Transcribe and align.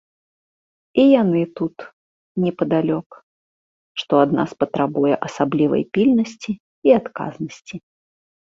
І 1.01 1.03
яны 1.21 1.41
тут, 1.59 1.77
непадалёк, 2.45 3.09
што 4.03 4.13
ад 4.23 4.31
нас 4.39 4.51
патрабуе 4.65 5.15
асаблівай 5.29 5.83
пільнасці 5.99 6.51
і 6.89 6.97
адказнасці. 6.99 7.75